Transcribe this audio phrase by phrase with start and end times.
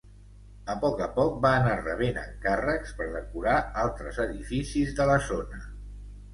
[0.73, 5.65] A poc a poc va anar rebent encàrrecs per decorar altres edificis de la zona.